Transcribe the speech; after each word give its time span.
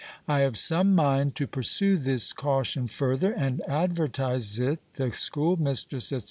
I 0.27 0.39
have 0.39 0.57
some 0.57 0.95
mind 0.95 1.35
to 1.35 1.45
pursue 1.45 1.95
this 1.97 2.33
caution 2.33 2.87
further, 2.87 3.31
and 3.33 3.61
advertise 3.67 4.59
it 4.59 4.79
'The 4.95 5.11
School 5.11 5.57
Mistress,' 5.57 6.07
&c. 6.07 6.17